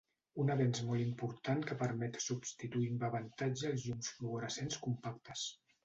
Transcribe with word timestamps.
Un 0.43 0.47
avenç 0.53 0.79
molt 0.87 1.03
important 1.07 1.61
que 1.67 1.77
permet 1.83 2.19
substituir 2.29 2.91
amb 2.95 3.07
avantatge 3.11 3.71
els 3.75 3.89
llums 3.89 4.13
fluorescents 4.19 4.85
compactes. 4.89 5.51